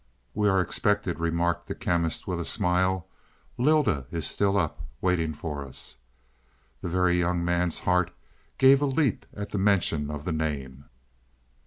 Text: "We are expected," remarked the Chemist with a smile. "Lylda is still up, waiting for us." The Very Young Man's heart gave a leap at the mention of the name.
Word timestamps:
"We 0.33 0.49
are 0.49 0.59
expected," 0.59 1.19
remarked 1.19 1.67
the 1.67 1.75
Chemist 1.75 2.25
with 2.27 2.39
a 2.39 2.43
smile. 2.43 3.05
"Lylda 3.59 4.07
is 4.09 4.25
still 4.25 4.57
up, 4.57 4.81
waiting 4.99 5.31
for 5.31 5.63
us." 5.63 5.97
The 6.81 6.89
Very 6.89 7.19
Young 7.19 7.45
Man's 7.45 7.81
heart 7.81 8.09
gave 8.57 8.81
a 8.81 8.87
leap 8.87 9.27
at 9.35 9.49
the 9.51 9.59
mention 9.59 10.09
of 10.09 10.25
the 10.25 10.31
name. 10.31 10.85